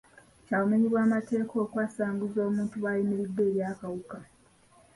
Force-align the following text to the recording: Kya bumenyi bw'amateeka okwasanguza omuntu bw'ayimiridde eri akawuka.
Kya 0.45 0.57
bumenyi 0.61 0.87
bw'amateeka 0.89 1.53
okwasanguza 1.63 2.39
omuntu 2.49 2.73
bw'ayimiridde 2.81 3.41
eri 3.49 3.61
akawuka. 3.71 4.19